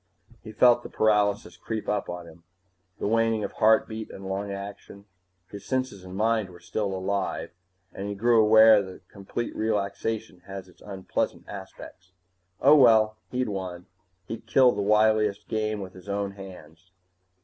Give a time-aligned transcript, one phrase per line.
[0.41, 2.41] He felt the paralysis creep up on him,
[2.97, 5.05] the waning of heartbeat and lung action.
[5.51, 7.51] His senses and mind were still alive,
[7.93, 12.13] and he grew aware that complete relaxation has its unpleasant aspects.
[12.61, 13.85] Oh, well he'd won.
[14.25, 16.89] He'd killed the wiliest game with his own hands.